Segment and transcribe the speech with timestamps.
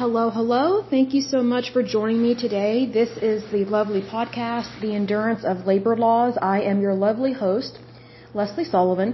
[0.00, 0.82] Hello, hello.
[0.88, 2.86] Thank you so much for joining me today.
[2.86, 6.38] This is the lovely podcast, The Endurance of Labor Laws.
[6.40, 7.78] I am your lovely host,
[8.32, 9.10] Leslie Sullivan,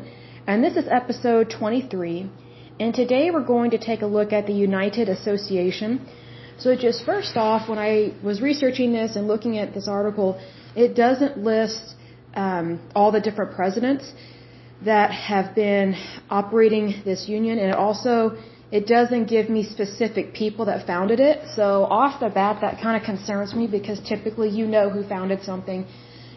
[0.47, 2.31] and this is episode 23.
[2.79, 6.07] And today we're going to take a look at the United Association.
[6.57, 10.41] So just first off, when I was researching this and looking at this article,
[10.77, 11.97] it doesn't list
[12.35, 14.13] um, all the different presidents
[14.85, 15.97] that have been
[16.31, 18.37] operating this union, and it also
[18.71, 21.47] it doesn't give me specific people that founded it.
[21.55, 25.43] So off the bat, that kind of concerns me because typically you know who founded
[25.43, 25.87] something,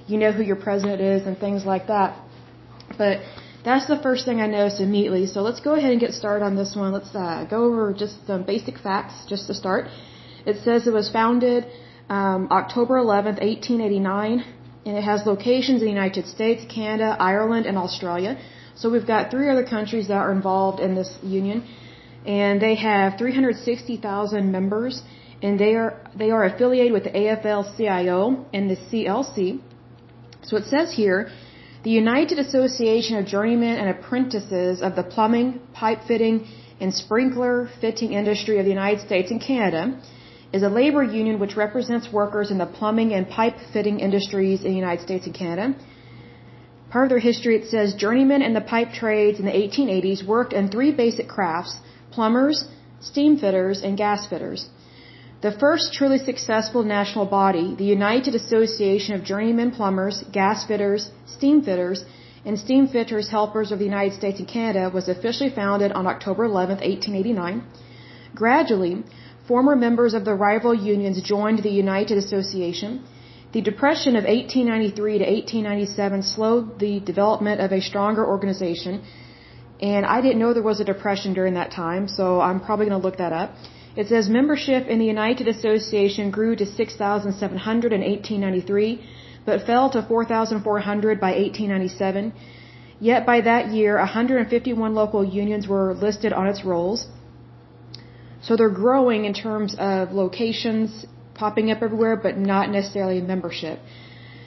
[0.08, 2.20] you know who your president is, and things like that.
[2.98, 3.22] But
[3.66, 5.26] that's the first thing I noticed immediately.
[5.26, 6.92] So let's go ahead and get started on this one.
[6.92, 9.88] Let's uh, go over just some basic facts just to start.
[10.46, 11.66] It says it was founded
[12.10, 14.46] um, October 11th, 1889,
[14.86, 18.40] and it has locations in the United States, Canada, Ireland, and Australia.
[18.76, 21.68] So we've got three other countries that are involved in this union
[22.26, 25.02] and they have 360,000 members,
[25.42, 29.60] and they are they are affiliated with the AFL-CIO and the CLC.
[30.44, 31.30] So it says here,
[31.84, 36.48] the United Association of Journeymen and Apprentices of the Plumbing, Pipe Fitting,
[36.82, 40.02] and Sprinkler Fitting Industry of the United States and Canada
[40.52, 44.72] is a labor union which represents workers in the plumbing and pipe fitting industries in
[44.72, 45.76] the United States and Canada.
[46.90, 50.54] Part of their history, it says journeymen in the pipe trades in the 1880s worked
[50.54, 51.78] in three basic crafts
[52.20, 52.58] plumbers,
[53.10, 54.62] steam fitters, and gas fitters.
[55.46, 61.04] The first truly successful national body, the United Association of Journeymen Plumbers, Gas Fitters,
[61.36, 62.00] Steam Fitters,
[62.46, 66.44] and Steam Fitters Helpers of the United States and Canada, was officially founded on October
[66.44, 67.64] 11, 1889.
[68.42, 68.94] Gradually,
[69.52, 72.92] former members of the rival unions joined the United Association.
[73.54, 79.04] The Depression of 1893 to 1897 slowed the development of a stronger organization
[79.82, 83.00] and I didn't know there was a depression during that time, so I'm probably going
[83.00, 83.52] to look that up.
[83.96, 89.02] It says membership in the United Association grew to 6,700 in 1893,
[89.46, 92.34] but fell to 4,400 by 1897.
[93.00, 97.08] Yet by that year, 151 local unions were listed on its rolls.
[98.42, 103.80] So they're growing in terms of locations popping up everywhere, but not necessarily membership.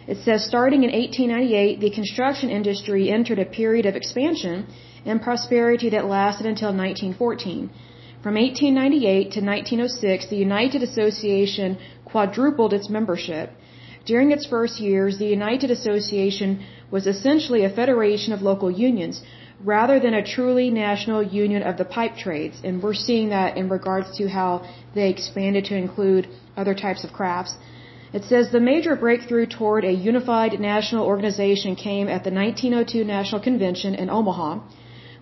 [0.06, 4.66] It says starting in 1898, the construction industry entered a period of expansion
[5.04, 7.70] and prosperity that lasted until 1914.
[8.22, 13.50] From 1898 to 1906, the United Association quadrupled its membership.
[14.04, 19.22] During its first years, the United Association was essentially a federation of local unions
[19.64, 22.60] rather than a truly national union of the pipe trades.
[22.64, 24.50] And we're seeing that in regards to how
[24.94, 27.54] they expanded to include other types of crafts.
[28.12, 33.40] It says the major breakthrough toward a unified national organization came at the 1902 National
[33.40, 34.60] Convention in Omaha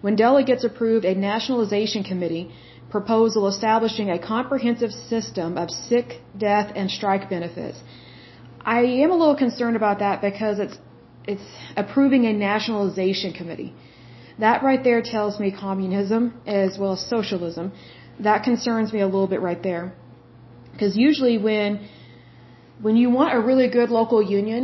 [0.00, 2.50] when delegates approved a nationalization committee
[2.90, 7.78] proposal establishing a comprehensive system of sick, death, and strike benefits.
[8.60, 10.78] I am a little concerned about that because it's
[11.32, 13.72] it's approving a nationalization committee.
[14.38, 17.72] That right there tells me communism as well as socialism.
[18.18, 19.92] That concerns me a little bit right there.
[20.72, 21.86] Because usually when
[22.80, 24.62] when you want a really good local union,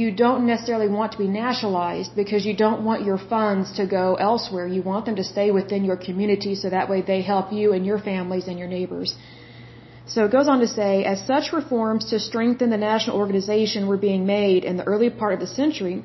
[0.00, 4.06] you don't necessarily want to be nationalized because you don't want your funds to go
[4.28, 4.66] elsewhere.
[4.76, 7.86] You want them to stay within your community so that way they help you and
[7.90, 9.14] your families and your neighbors.
[10.06, 14.02] So it goes on to say, as such reforms to strengthen the national organization were
[14.08, 15.96] being made in the early part of the century,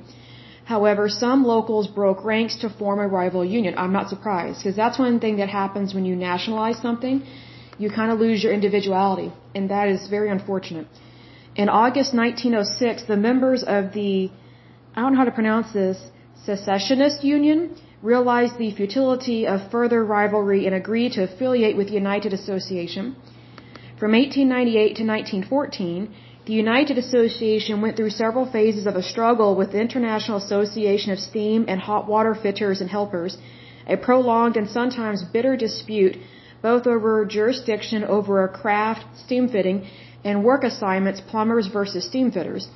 [0.73, 3.73] however, some locals broke ranks to form a rival union.
[3.83, 7.23] I'm not surprised because that's one thing that happens when you nationalize something.
[7.83, 10.88] You kind of lose your individuality, and that is very unfortunate.
[11.56, 14.30] In August 1906, the members of the,
[14.96, 15.98] I don't know how to pronounce this,
[16.46, 22.34] secessionist union realized the futility of further rivalry and agreed to affiliate with the United
[22.34, 23.16] Association.
[24.00, 26.14] From 1898 to 1914,
[26.46, 31.20] the United Association went through several phases of a struggle with the International Association of
[31.20, 33.38] Steam and Hot Water Fitters and Helpers,
[33.88, 36.16] a prolonged and sometimes bitter dispute
[36.62, 39.88] both over jurisdiction over a craft, steam fitting,
[40.24, 42.68] and work assignments plumbers versus steamfitters.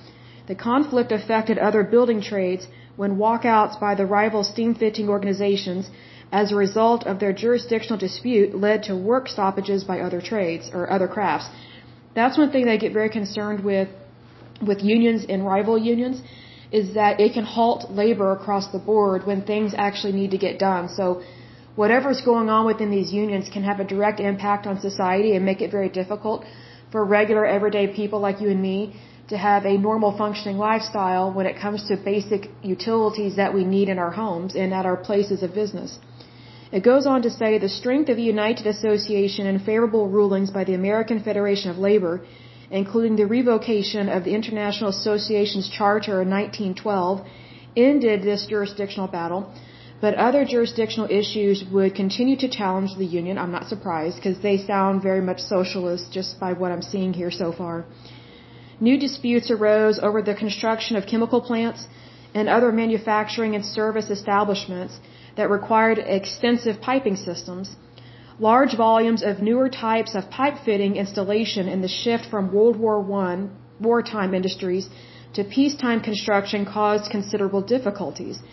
[0.47, 5.89] The conflict affected other building trades when walkouts by the rival steam fitting organizations
[6.31, 10.89] as a result of their jurisdictional dispute led to work stoppages by other trades or
[10.89, 11.49] other crafts.
[12.15, 13.89] That's one thing they get very concerned with
[14.61, 16.21] with unions and rival unions
[16.71, 20.57] is that it can halt labor across the board when things actually need to get
[20.57, 20.89] done.
[20.89, 21.21] So
[21.75, 25.61] whatever's going on within these unions can have a direct impact on society and make
[25.61, 26.45] it very difficult
[26.93, 28.79] for regular everyday people like you and me
[29.31, 33.89] to have a normal functioning lifestyle when it comes to basic utilities that we need
[33.93, 35.97] in our homes and at our places of business.
[36.77, 40.63] It goes on to say the strength of the United Association and favorable rulings by
[40.65, 42.15] the American Federation of Labor,
[42.81, 47.25] including the revocation of the International Association's charter in 1912,
[47.75, 49.41] ended this jurisdictional battle.
[50.03, 53.37] But other jurisdictional issues would continue to challenge the Union.
[53.37, 57.31] I'm not surprised because they sound very much socialist just by what I'm seeing here
[57.31, 57.75] so far.
[58.87, 61.87] New disputes arose over the construction of chemical plants
[62.33, 64.99] and other manufacturing and service establishments
[65.37, 67.77] that required extensive piping systems,
[68.49, 72.97] large volumes of newer types of pipe fitting installation and the shift from World War
[73.23, 73.47] I
[73.79, 74.89] wartime industries
[75.35, 78.43] to peacetime construction caused considerable difficulties.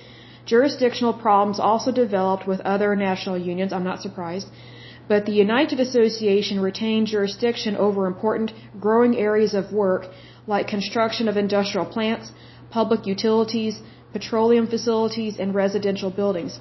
[0.52, 4.48] Jurisdictional problems also developed with other national unions, I'm not surprised,
[5.10, 8.52] but the United Association retained jurisdiction over important
[8.86, 10.02] growing areas of work
[10.52, 12.32] like construction of industrial plants,
[12.78, 13.80] public utilities,
[14.12, 16.58] petroleum facilities, and residential buildings.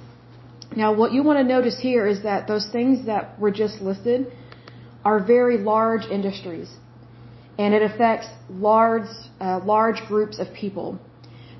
[0.82, 4.26] Now, what you want to notice here is that those things that were just listed
[5.04, 6.70] are very large industries,
[7.58, 8.28] and it affects
[8.68, 9.10] large,
[9.40, 10.88] uh, large groups of people.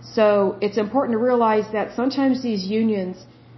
[0.03, 3.17] So it's important to realize that sometimes these unions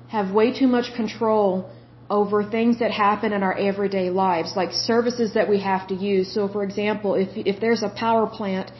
[0.09, 1.71] have way too much control
[2.11, 6.33] over things that happen in our everyday lives, like services that we have to use.
[6.35, 8.71] So, for example, if if there's a power plant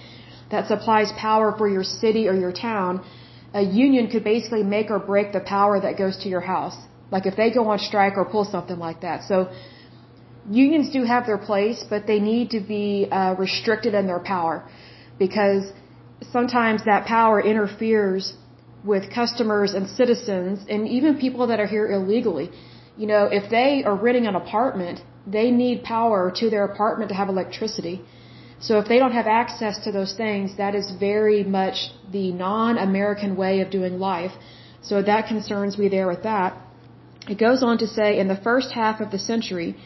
[0.51, 3.03] that supplies power for your city or your town,
[3.55, 6.77] a union could basically make or break the power that goes to your house.
[7.11, 9.23] Like if they go on strike or pull something like that.
[9.31, 9.51] So
[10.51, 14.65] unions do have their place, but they need to be uh, restricted in their power
[15.19, 15.65] because
[16.31, 18.35] sometimes that power interferes
[18.85, 22.51] with customers and citizens and even people that are here illegally.
[22.97, 27.15] You know, if they are renting an apartment, they need power to their apartment to
[27.15, 28.03] have electricity.
[28.61, 33.37] So if they don't have access to those things, that is very much the non-American
[33.37, 34.33] way of doing life.
[34.83, 36.57] So that concerns me there with that.
[37.29, 39.77] It goes on to say in the first half of the century,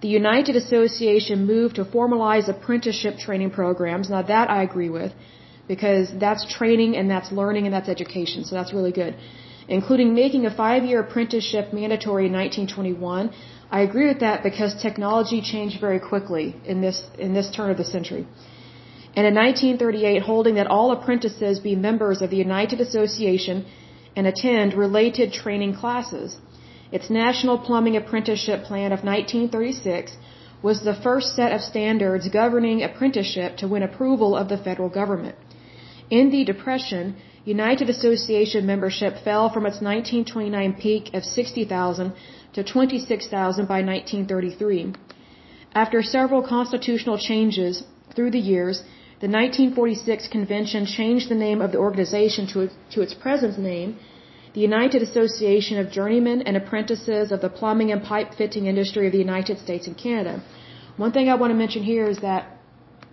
[0.00, 4.08] the United Association moved to formalize apprenticeship training programs.
[4.08, 5.12] Now that I agree with
[5.68, 8.44] because that's training and that's learning and that's education.
[8.44, 9.14] So that's really good.
[9.68, 13.30] Including making a five-year apprenticeship mandatory in 1921
[13.70, 17.76] I agree with that because technology changed very quickly in this in this turn of
[17.76, 18.26] the century.
[19.16, 23.66] And in 1938, holding that all apprentices be members of the United Association
[24.16, 26.36] and attend related training classes.
[26.90, 30.16] Its National Plumbing Apprenticeship Plan of 1936
[30.62, 35.36] was the first set of standards governing apprenticeship to win approval of the federal government.
[36.10, 42.12] In the Depression, United Association membership fell from its 1929 peak of 60,000
[42.54, 44.94] to 26,000 by 1933.
[45.74, 47.84] After several constitutional changes
[48.14, 48.80] through the years,
[49.20, 53.98] the 1946 convention changed the name of the organization to, to its present name,
[54.54, 59.12] the United Association of Journeymen and Apprentices of the Plumbing and Pipe Fitting Industry of
[59.12, 60.42] the United States and Canada.
[60.96, 62.46] One thing I want to mention here is that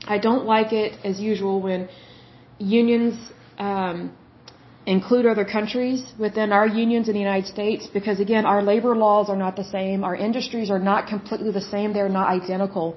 [0.08, 1.90] I don't like it, as usual, when
[2.60, 3.16] unions
[3.57, 4.16] um,
[4.86, 9.30] include other countries within our unions in the United States because again, our labor laws
[9.30, 10.04] are not the same.
[10.04, 11.94] Our industries are not completely the same.
[11.94, 12.96] They're not identical.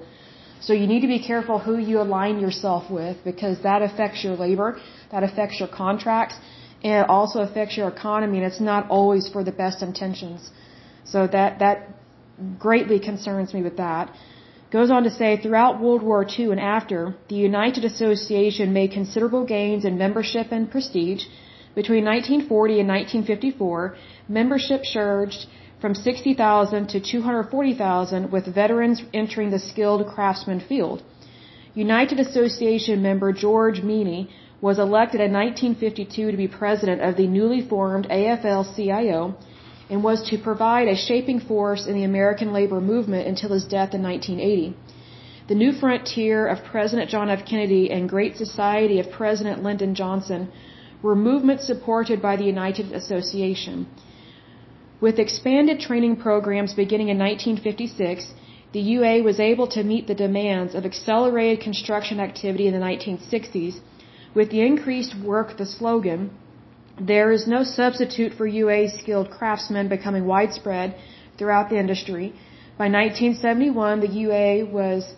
[0.61, 4.35] So you need to be careful who you align yourself with because that affects your
[4.35, 4.79] labor,
[5.11, 6.35] that affects your contracts,
[6.83, 10.51] and it also affects your economy and it's not always for the best intentions.
[11.05, 11.87] So that, that
[12.59, 14.13] greatly concerns me with that.
[14.71, 19.43] Goes on to say, throughout World War II and after, the United Association made considerable
[19.43, 21.25] gains in membership and prestige,
[21.73, 23.95] between 1940 and 1954,
[24.27, 25.47] membership surged
[25.81, 31.01] from 60,000 to 240,000 with veterans entering the skilled craftsman field.
[31.73, 34.29] United Association member George Meany
[34.61, 39.35] was elected in 1952 to be president of the newly formed AFL-CIO
[39.89, 43.93] and was to provide a shaping force in the American labor movement until his death
[43.93, 44.75] in 1980.
[45.47, 47.43] The New Frontier of President John F.
[47.43, 50.51] Kennedy and Great Society of President Lyndon Johnson
[51.01, 53.87] were movements supported by the United Association.
[55.01, 58.33] With expanded training programs beginning in 1956,
[58.73, 63.79] the UA was able to meet the demands of accelerated construction activity in the 1960s.
[64.35, 66.29] With the increased work, the slogan,
[66.99, 70.95] there is no substitute for UA skilled craftsmen becoming widespread
[71.37, 72.33] throughout the industry.
[72.77, 75.13] By 1971, the UA was,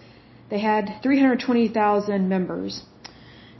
[0.49, 2.83] they had 320,000 members.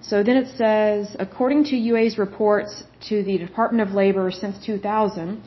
[0.01, 5.41] So then it says, according to UA's reports to the Department of Labor since 2000,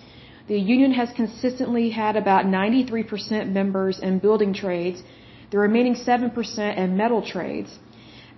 [0.47, 5.03] the union has consistently had about 93% members in building trades,
[5.51, 7.79] the remaining 7% in metal trades.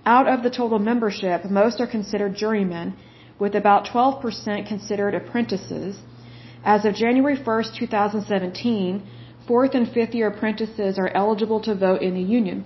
[0.04, 2.94] Out of the total membership, most are considered journeymen,
[3.38, 5.98] with about 12% considered apprentices.
[6.64, 9.02] As of January 1st, 2017,
[9.46, 12.64] fourth and fifth year apprentices are eligible to vote in the union.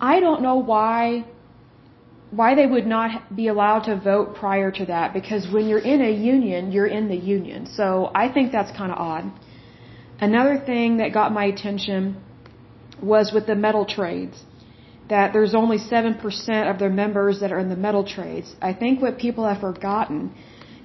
[0.00, 1.24] I don't know why
[2.30, 6.00] why they would not be allowed to vote prior to that because when you're in
[6.00, 7.66] a union, you're in the union.
[7.66, 9.32] So I think that's kind of odd.
[10.20, 12.16] Another thing that got my attention
[13.02, 14.44] was with the metal trades
[15.10, 18.54] that there's only 7% of their members that are in the metal trades.
[18.62, 20.32] I think what people have forgotten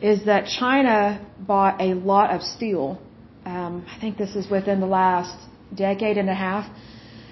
[0.01, 3.00] is that China bought a lot of steel.
[3.46, 5.36] Um, I think this is within the last
[5.74, 6.65] decade and a half.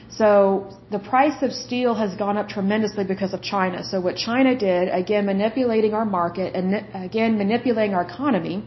[0.10, 0.30] So
[0.92, 3.84] the price of steel has gone up tremendously because of China.
[3.84, 8.64] So what China did, again manipulating our market and again manipulating our economy,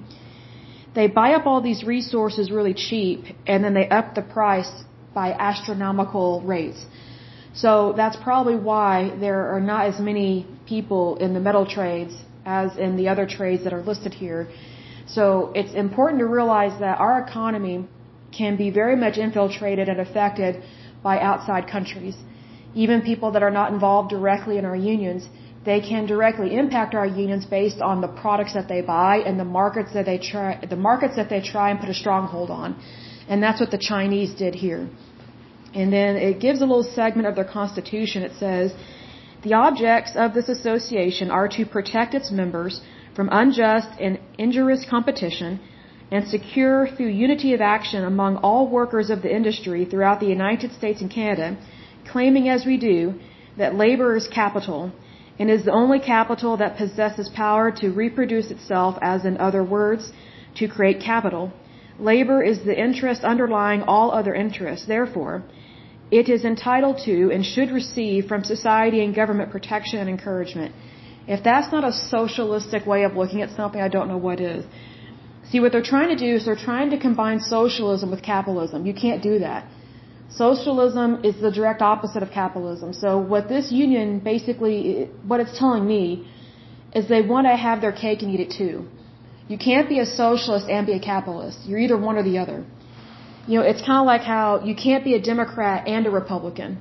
[0.97, 4.71] they buy up all these resources really cheap and then they up the price
[5.15, 6.85] by astronomical rates.
[7.57, 12.77] So that's probably why there are not as many people in the metal trades as
[12.77, 14.49] in the other trades that are listed here.
[15.07, 17.89] So it's important to realize that our economy
[18.37, 20.63] can be very much infiltrated and affected
[21.03, 22.17] by outside countries.
[22.75, 25.29] Even people that are not involved directly in our unions,
[25.65, 29.51] they can directly impact our unions based on the products that they buy and the
[29.61, 32.77] markets that they try, the markets that they try and put a stronghold on.
[33.29, 34.89] And that's what the Chinese did here.
[35.81, 38.23] And then it gives a little segment of their constitution.
[38.29, 38.67] It says,
[39.47, 42.81] the objects of this association are to protect its members
[43.17, 45.61] from unjust and injurious competition
[46.11, 50.73] and secure through unity of action among all workers of the industry throughout the United
[50.73, 51.57] States and Canada,
[52.13, 53.15] claiming as we do
[53.59, 54.93] that labor is capital
[55.39, 60.13] and is the only capital that possesses power to reproduce itself as in other words,
[60.55, 61.53] to create capital.
[61.99, 64.87] Labor is the interest underlying all other interests.
[64.87, 65.43] Therefore,
[66.11, 70.75] it is entitled to and should receive from society and government protection and encouragement.
[71.27, 74.65] If that's not a socialistic way of looking at something, I don't know what is.
[75.51, 78.87] See, what they're trying to do is they're trying to combine socialism with capitalism.
[78.87, 79.67] You can't do that.
[80.29, 82.93] Socialism is the direct opposite of capitalism.
[82.93, 86.29] So what this union basically, what it's telling me,
[86.95, 88.87] is they want to have their cake and eat it too.
[89.49, 91.59] You can't be a socialist and be a capitalist.
[91.67, 92.65] You're either one or the other.
[93.47, 96.81] You know, it's kind of like how you can't be a Democrat and a Republican.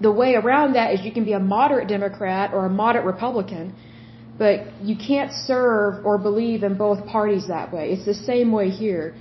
[0.00, 3.74] The way around that is you can be a moderate Democrat or a moderate Republican
[4.42, 4.58] but
[4.88, 7.84] you can't serve or believe in both parties that way.
[7.92, 9.14] It's the same way here.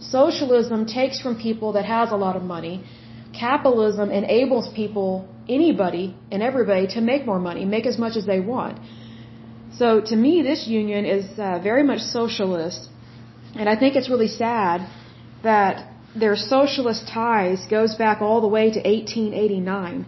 [0.00, 2.76] Socialism takes from people that has a lot of money.
[3.44, 5.10] Capitalism enables people,
[5.48, 8.80] anybody and everybody, to make more money, make as much as they want.
[9.76, 12.88] So to me, this union is uh, very much socialist,
[13.54, 14.88] and I think it's really sad
[15.42, 20.06] that their socialist ties goes back all the way to 1889.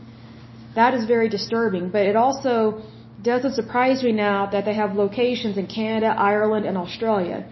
[0.75, 2.83] That is very disturbing, but it also
[3.23, 7.47] doesn't surprise me now that they have locations in Canada, Ireland, and Australia?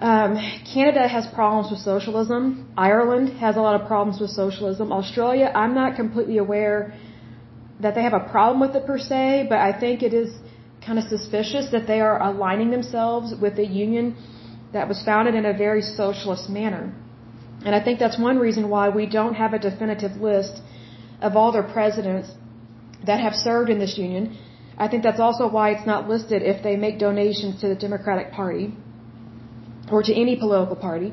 [0.00, 0.36] Um,
[0.72, 2.72] Canada has problems with socialism.
[2.76, 4.92] Ireland has a lot of problems with socialism.
[4.92, 6.94] Australia, I'm not completely aware
[7.80, 10.30] that they have a problem with it per se, but I think it is
[10.88, 14.06] kind of suspicious that they are aligning themselves with a union
[14.76, 16.84] that was founded in a very socialist manner.
[17.66, 20.54] And I think that's one reason why we don't have a definitive list
[21.20, 22.28] of all their presidents
[23.08, 24.24] that have served in this union.
[24.84, 28.28] I think that's also why it's not listed if they make donations to the Democratic
[28.40, 28.66] Party
[29.90, 31.10] or to any political party.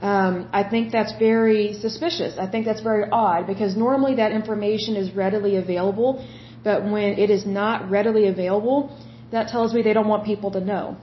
[0.00, 2.38] Um, I think that's very suspicious.
[2.38, 6.10] I think that's very odd because normally that information is readily available,
[6.64, 8.78] but when it is not readily available,
[9.30, 10.96] that tells me they don't want people to know.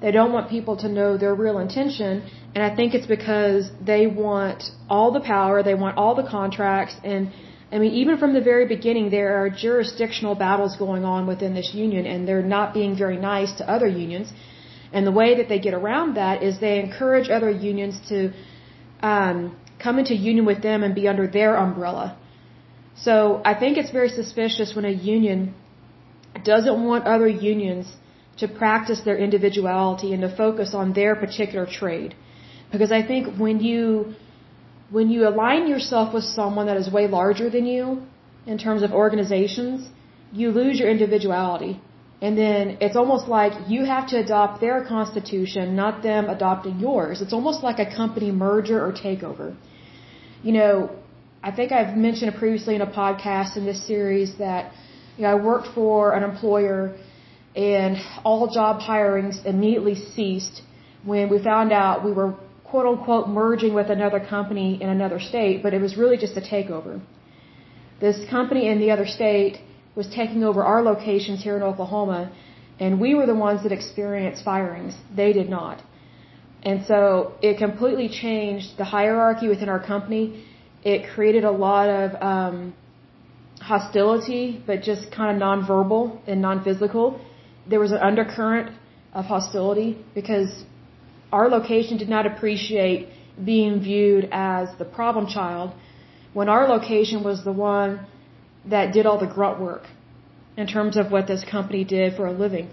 [0.00, 2.22] They don't want people to know their real intention,
[2.54, 6.96] and I think it's because they want all the power, they want all the contracts,
[7.04, 7.30] and
[7.72, 11.72] I mean, even from the very beginning, there are jurisdictional battles going on within this
[11.72, 14.32] union, and they're not being very nice to other unions.
[14.92, 18.32] And the way that they get around that is they encourage other unions to
[19.02, 22.16] um, come into union with them and be under their umbrella.
[23.04, 25.54] So I think it's very suspicious when a union
[26.44, 27.86] doesn't want other unions
[28.38, 32.14] to practice their individuality and to focus on their particular trade.
[32.72, 34.14] Because I think when you
[34.90, 38.02] when you align yourself with someone that is way larger than you
[38.46, 39.88] in terms of organizations,
[40.32, 41.80] you lose your individuality.
[42.20, 47.22] And then it's almost like you have to adopt their constitution, not them adopting yours.
[47.22, 49.54] It's almost like a company merger or takeover.
[50.42, 50.74] You know,
[51.42, 54.72] I think I've mentioned previously in a podcast in this series that,
[55.16, 56.94] you know, I worked for an employer
[57.56, 60.60] and all job hirings immediately ceased
[61.02, 65.62] when we found out we were quote unquote merging with another company in another state,
[65.62, 67.00] but it was really just a takeover.
[68.00, 69.60] This company in the other state
[69.96, 72.30] was taking over our locations here in Oklahoma,
[72.78, 74.94] And we were the ones that experienced firings.
[75.14, 75.82] They did not.
[76.62, 80.44] And so it completely changed the hierarchy within our company.
[80.82, 82.74] It created a lot of um,
[83.60, 87.20] hostility, but just kind of nonverbal and non-physical.
[87.68, 88.74] There was an undercurrent
[89.12, 90.64] of hostility because
[91.32, 93.08] our location did not appreciate
[93.44, 95.72] being viewed as the problem child
[96.32, 98.06] when our location was the one
[98.66, 99.82] that did all the grunt work
[100.56, 102.70] in terms of what this company did for a living.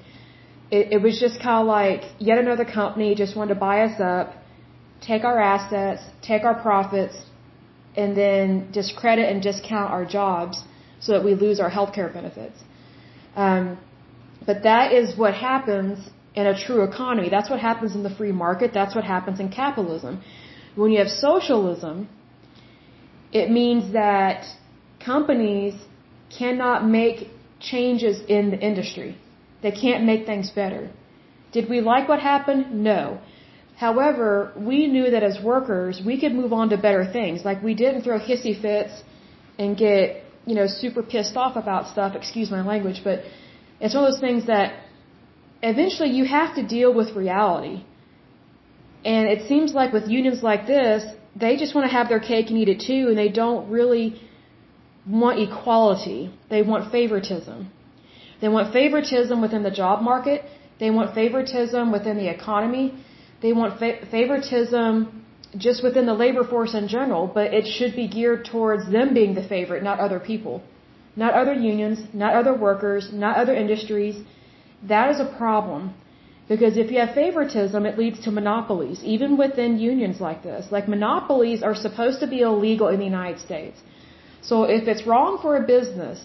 [0.70, 4.00] It, it was just kind of like yet another company just wanted to buy us
[4.00, 4.34] up,
[5.02, 7.16] take our assets, take our profits,
[7.98, 10.64] and then discredit and discount our jobs
[11.00, 12.60] so that we lose our health care benefits.
[13.36, 13.78] Um,
[14.46, 17.30] but that is what happens in a true economy.
[17.30, 18.72] That's what happens in the free market.
[18.74, 20.22] That's what happens in capitalism.
[20.76, 22.08] When you have socialism,
[23.32, 24.46] it means that
[25.04, 25.74] companies
[26.38, 29.18] cannot make changes in the industry.
[29.64, 30.90] They can't make things better.
[31.52, 32.84] Did we like what happened?
[32.84, 33.20] No.
[33.86, 37.46] However, we knew that as workers, we could move on to better things.
[37.50, 38.94] Like we didn't throw hissy fits
[39.60, 43.18] and get, you know, super pissed off about stuff, excuse my language, but
[43.80, 44.68] it's one of those things that
[45.62, 47.84] eventually you have to deal with reality.
[49.06, 51.06] And it seems like with unions like this,
[51.36, 54.20] they just want to have their cake and eat it too, and they don't really
[55.06, 56.34] want equality.
[56.50, 57.72] They want favoritism.
[58.42, 60.44] They want favoritism within the job market.
[60.80, 62.86] They want favoritism within the economy.
[63.42, 65.24] They want fa- favoritism
[65.58, 69.34] just within the labor force in general, but it should be geared towards them being
[69.36, 70.62] the favorite, not other people.
[71.16, 74.16] Not other unions, not other workers, not other industries.
[74.84, 75.94] That is a problem.
[76.48, 80.72] Because if you have favoritism, it leads to monopolies, even within unions like this.
[80.72, 83.82] Like monopolies are supposed to be illegal in the United States.
[84.42, 86.24] So if it's wrong for a business,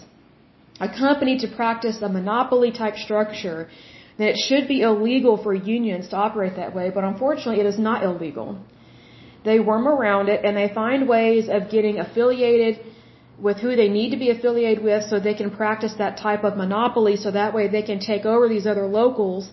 [0.79, 3.69] a company to practice a monopoly type structure,
[4.17, 7.79] then it should be illegal for unions to operate that way, but unfortunately it is
[7.79, 8.57] not illegal.
[9.43, 12.79] They worm around it and they find ways of getting affiliated
[13.39, 16.55] with who they need to be affiliated with so they can practice that type of
[16.55, 19.51] monopoly so that way they can take over these other locals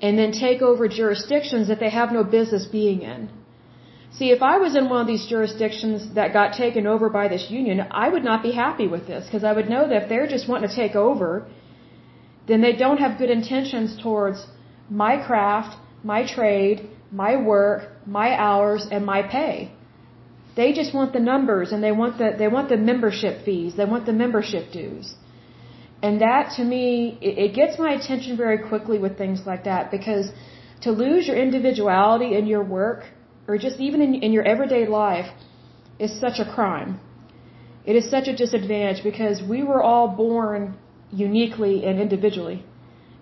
[0.00, 3.28] and then take over jurisdictions that they have no business being in.
[4.18, 7.50] See, if I was in one of these jurisdictions that got taken over by this
[7.50, 10.26] union, I would not be happy with this because I would know that if they're
[10.26, 11.46] just wanting to take over,
[12.48, 14.46] then they don't have good intentions towards
[14.88, 19.72] my craft, my trade, my work, my hours, and my pay.
[20.54, 23.84] They just want the numbers and they want the they want the membership fees, they
[23.84, 25.14] want the membership dues.
[26.02, 29.90] And that to me, it, it gets my attention very quickly with things like that
[29.90, 30.30] because
[30.82, 33.04] to lose your individuality in your work
[33.48, 35.28] or just even in, in your everyday life
[35.98, 37.00] is such a crime.
[37.84, 40.76] It is such a disadvantage because we were all born
[41.12, 42.64] uniquely and individually.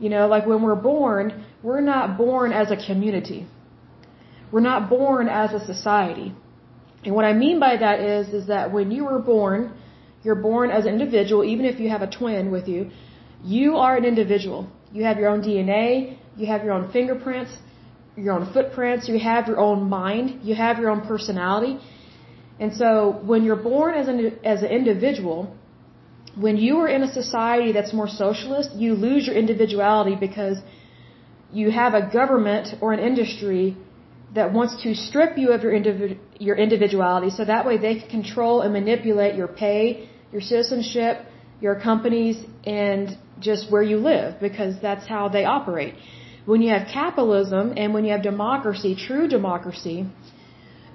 [0.00, 3.46] You know, like when we're born, we're not born as a community.
[4.50, 6.34] We're not born as a society.
[7.04, 9.72] And what I mean by that is, is that when you were born,
[10.22, 12.90] you're born as an individual, even if you have a twin with you.
[13.44, 14.66] You are an individual.
[14.92, 17.52] You have your own DNA, you have your own fingerprints,
[18.16, 21.78] your own footprints, you have your own mind, you have your own personality.
[22.60, 25.54] And so when you're born as an, as an individual,
[26.36, 30.58] when you are in a society that's more socialist, you lose your individuality because
[31.52, 33.76] you have a government or an industry
[34.34, 38.08] that wants to strip you of your, individ- your individuality so that way they can
[38.08, 41.24] control and manipulate your pay, your citizenship,
[41.60, 45.94] your companies, and just where you live because that's how they operate.
[46.46, 50.06] When you have capitalism and when you have democracy, true democracy,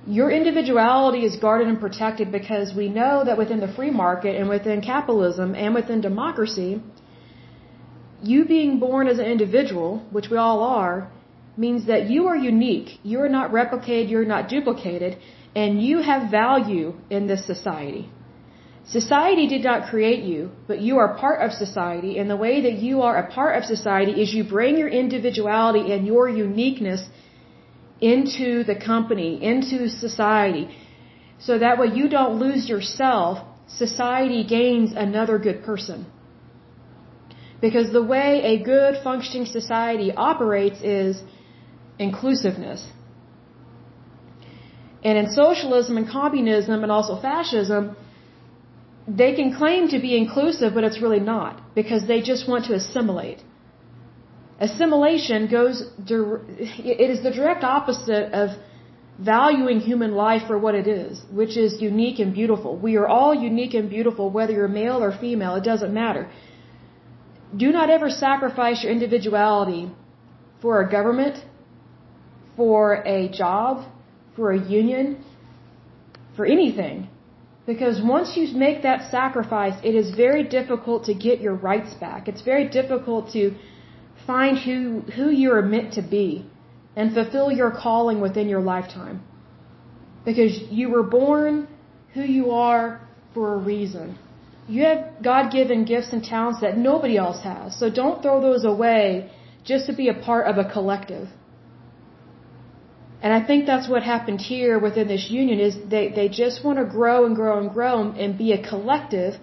[0.07, 4.49] your individuality is guarded and protected because we know that within the free market and
[4.49, 6.81] within capitalism and within democracy,
[8.21, 11.11] you being born as an individual, which we all are,
[11.57, 12.99] means that you are unique.
[13.03, 15.17] You are not replicated, you're not duplicated,
[15.55, 18.09] and you have value in this society.
[18.85, 22.73] Society did not create you, but you are part of society, and the way that
[22.73, 27.03] you are a part of society is you bring your individuality and your uniqueness
[28.01, 30.69] into the company, into society.
[31.39, 36.05] So that way you don't lose yourself, society gains another good person.
[37.61, 41.21] Because the way a good functioning society operates is
[41.97, 42.87] inclusiveness.
[45.03, 47.95] And in socialism and communism and also fascism,
[49.07, 52.73] they can claim to be inclusive, but it's really not because they just want to
[52.73, 53.39] assimilate.
[54.59, 58.49] Assimilation goes, it is the direct opposite of
[59.17, 62.75] valuing human life for what it is, which is unique and beautiful.
[62.77, 66.29] We are all unique and beautiful, whether you're male or female, it doesn't matter.
[67.55, 69.91] do not ever sacrifice your individuality
[70.61, 71.43] for a government,
[72.55, 73.85] for a job,
[74.35, 75.23] for a union,
[76.35, 77.09] for anything.
[77.65, 82.27] Because once you make that sacrifice, it is very difficult to get your rights back.
[82.27, 83.55] It's very difficult to
[84.31, 84.79] find who,
[85.17, 86.29] who you're meant to be
[86.95, 89.17] and fulfill your calling within your lifetime.
[90.29, 91.67] Because you were born
[92.15, 92.85] who you are
[93.33, 94.07] for a reason.
[94.75, 97.67] You have God given gifts and talents that nobody else has.
[97.79, 99.03] So don't throw those away
[99.71, 101.27] just to be a part of a collective.
[103.23, 106.77] And I think that's what happened here within this union is they, they just want
[106.81, 109.33] to grow and grow and grow and be a collective,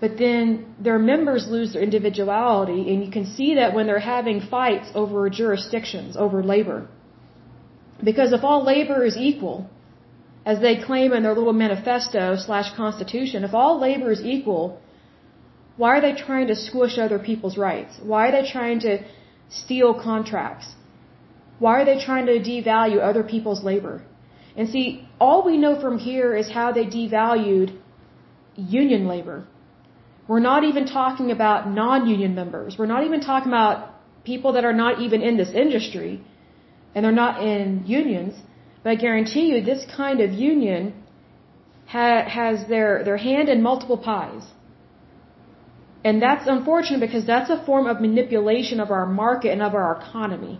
[0.00, 4.40] but then their members lose their individuality and you can see that when they're having
[4.40, 6.86] fights over jurisdictions, over labor.
[8.04, 9.70] Because if all labor is equal,
[10.44, 14.80] as they claim in their little manifesto slash constitution, if all labor is equal,
[15.76, 17.98] why are they trying to squish other people's rights?
[18.02, 18.98] Why are they trying to
[19.48, 20.68] steal contracts?
[21.58, 24.02] Why are they trying to devalue other people's labor?
[24.56, 27.76] And see, all we know from here is how they devalued
[28.56, 29.46] union labor.
[30.28, 32.76] We're not even talking about non-union members.
[32.78, 36.20] We're not even talking about people that are not even in this industry
[36.94, 38.34] and they're not in unions.
[38.82, 40.82] But I guarantee you this kind of union
[41.94, 42.06] ha
[42.38, 44.44] has their, their hand in multiple pies.
[46.06, 49.90] And that's unfortunate because that's a form of manipulation of our market and of our
[50.00, 50.54] economy.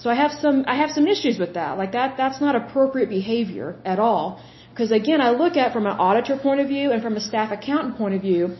[0.00, 1.76] So I have some I have some issues with that.
[1.80, 4.24] Like that that's not appropriate behavior at all.
[4.70, 7.20] Because again, I look at it from an auditor point of view and from a
[7.20, 8.56] staff accountant point of view,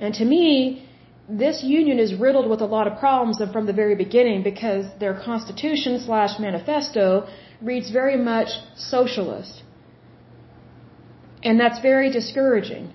[0.00, 0.88] and to me,
[1.28, 5.14] this union is riddled with a lot of problems from the very beginning because their
[5.14, 7.28] constitution slash manifesto
[7.60, 9.62] reads very much socialist.
[11.42, 12.92] And that's very discouraging.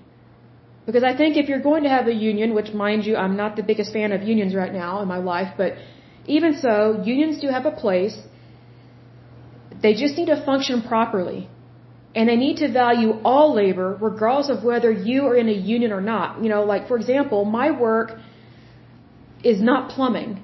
[0.86, 3.56] Because I think if you're going to have a union, which mind you, I'm not
[3.56, 5.74] the biggest fan of unions right now in my life, but
[6.26, 8.18] even so, unions do have a place.
[9.82, 11.48] They just need to function properly.
[12.14, 15.92] And they need to value all labor, regardless of whether you are in a union
[15.92, 16.42] or not.
[16.42, 18.18] You know, like for example, my work
[19.42, 20.42] is not plumbing.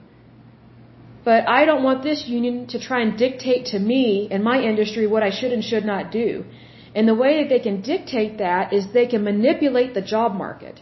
[1.24, 5.06] But I don't want this union to try and dictate to me in my industry
[5.06, 6.44] what I should and should not do.
[6.94, 10.80] And the way that they can dictate that is they can manipulate the job market.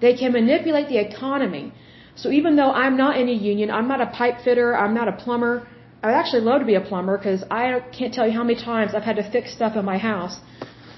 [0.00, 1.72] They can manipulate the economy.
[2.16, 5.08] So even though I'm not in a union, I'm not a pipe fitter, I'm not
[5.08, 5.66] a plumber.
[6.02, 8.94] I'd actually love to be a plumber because I can't tell you how many times
[8.94, 10.36] I've had to fix stuff in my house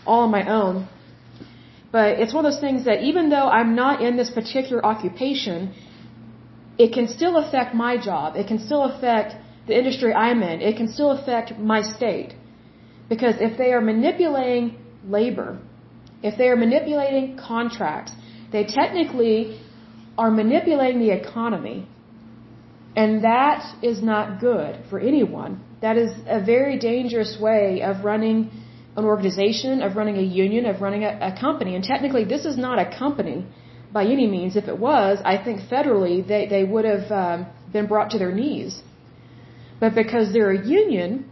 [0.07, 0.89] all on my own.
[1.93, 5.75] But it's one of those things that even though I'm not in this particular occupation,
[6.79, 8.37] it can still affect my job.
[8.37, 9.37] It can still affect
[9.69, 10.61] the industry I'm in.
[10.61, 12.35] It can still affect my state.
[13.09, 15.59] Because if they are manipulating labor,
[16.23, 18.13] if they are manipulating contracts,
[18.51, 19.61] they technically
[20.17, 21.87] are manipulating the economy.
[22.97, 25.61] And that is not good for anyone.
[25.81, 28.51] That is a very dangerous way of running
[28.97, 31.75] an organization, of running a union, of running a, a company.
[31.75, 33.45] And technically, this is not a company
[33.93, 34.55] by any means.
[34.55, 38.33] If it was, I think federally they, they would have um, been brought to their
[38.33, 38.81] knees.
[39.81, 41.29] But because they're a union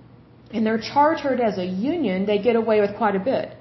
[0.53, 3.57] and they're chartered as a union, they get away with quite a bit.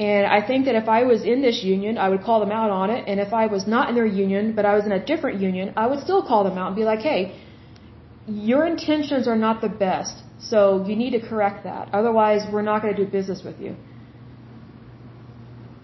[0.00, 2.70] And I think that if I was in this union, I would call them out
[2.70, 3.04] on it.
[3.06, 5.74] And if I was not in their union, but I was in a different union,
[5.76, 7.38] I would still call them out and be like, hey,
[8.26, 10.14] your intentions are not the best.
[10.38, 11.90] So you need to correct that.
[11.92, 13.76] Otherwise, we're not going to do business with you.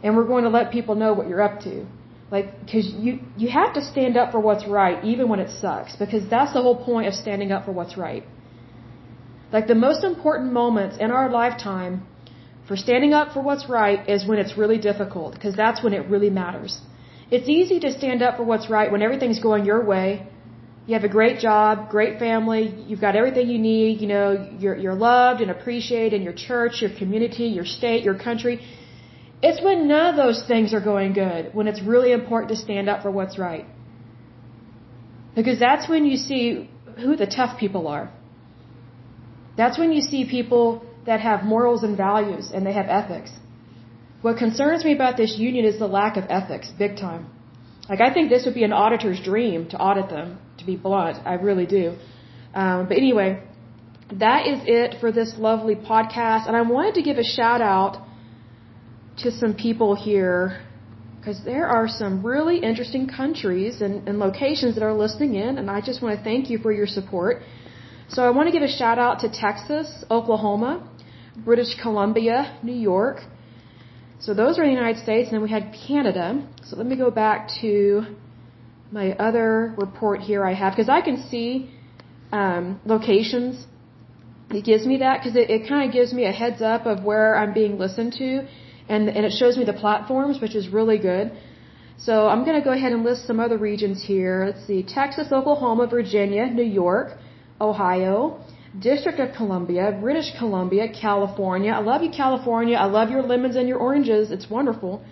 [0.02, 1.86] And we're going to let people know what you're up to.
[2.30, 5.94] Like, cause you, you have to stand up for what's right, even when it sucks.
[5.94, 8.24] Because that's the whole point of standing up for what's right.
[9.52, 12.06] Like the most important moments in our lifetime
[12.68, 16.08] for standing up for what's right is when it's really difficult, because that's when it
[16.08, 16.80] really matters.
[17.30, 20.26] It's easy to stand up for what's right when everything's going your way.
[20.86, 24.26] You have a great job, great family, you've got everything you need, you know,
[24.60, 28.60] you're, you're loved and appreciated in your church, your community, your state, your country.
[29.42, 32.88] It's when none of those things are going good, when it's really important to stand
[32.88, 33.66] up for what's right.
[35.34, 38.10] Because that's when you see who the tough people are.
[39.56, 43.30] That's when you see people that have morals and values and they have ethics.
[44.22, 47.26] What concerns me about this union is the lack of ethics, big time.
[47.88, 51.18] Like, I think this would be an auditor's dream to audit them, to be blunt.
[51.24, 51.96] I really do.
[52.54, 53.42] Um, but anyway,
[54.12, 56.48] that is it for this lovely podcast.
[56.48, 58.02] And I wanted to give a shout out
[59.18, 60.60] to some people here
[61.18, 65.58] because there are some really interesting countries and, and locations that are listening in.
[65.58, 67.42] And I just want to thank you for your support.
[68.08, 70.88] So I want to give a shout out to Texas, Oklahoma,
[71.44, 73.18] British Columbia, New York.
[74.18, 76.46] So those are the United States, and then we had Canada.
[76.64, 78.06] So let me go back to
[78.90, 81.70] my other report here I have, because I can see
[82.32, 83.66] um, locations.
[84.50, 87.02] It gives me that because it, it kind of gives me a heads up of
[87.04, 88.46] where I'm being listened to,
[88.88, 91.32] and and it shows me the platforms, which is really good.
[91.98, 94.44] So I'm going to go ahead and list some other regions here.
[94.46, 97.18] Let's see: Texas, Oklahoma, Virginia, New York,
[97.60, 98.38] Ohio,
[98.78, 101.72] District of Columbia, British Columbia, California.
[101.72, 102.76] I love you, California.
[102.76, 104.30] I love your lemons and your oranges.
[104.30, 105.02] It's wonderful.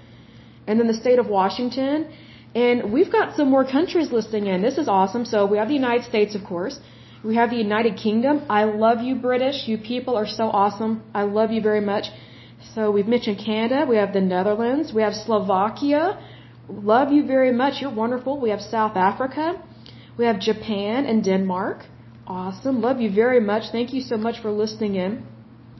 [0.66, 2.08] And then the state of Washington.
[2.54, 4.62] And we've got some more countries listing in.
[4.62, 5.24] This is awesome.
[5.24, 6.78] So we have the United States, of course.
[7.24, 8.42] We have the United Kingdom.
[8.50, 9.66] I love you, British.
[9.66, 11.02] You people are so awesome.
[11.14, 12.06] I love you very much.
[12.74, 13.86] So we've mentioned Canada.
[13.88, 14.92] We have the Netherlands.
[14.92, 16.18] We have Slovakia.
[16.68, 17.80] Love you very much.
[17.80, 18.40] You're wonderful.
[18.40, 19.62] We have South Africa.
[20.18, 21.84] We have Japan and Denmark.
[22.26, 22.80] Awesome.
[22.80, 23.64] Love you very much.
[23.70, 25.26] Thank you so much for listening in.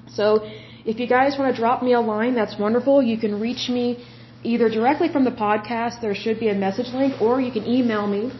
[0.09, 0.47] So,
[0.85, 3.03] if you guys want to drop me a line, that's wonderful.
[3.03, 4.05] You can reach me
[4.43, 8.07] either directly from the podcast, there should be a message link, or you can email
[8.07, 8.31] me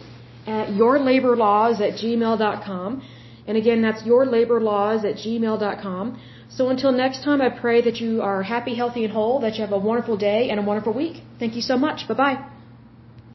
[0.45, 3.01] at yourlaborlaws at gmail.com.
[3.47, 6.19] And again, that's yourlaborlaws at gmail.com.
[6.49, 9.61] So until next time, I pray that you are happy, healthy, and whole, that you
[9.61, 11.23] have a wonderful day and a wonderful week.
[11.39, 12.07] Thank you so much.
[12.07, 12.54] Bye bye.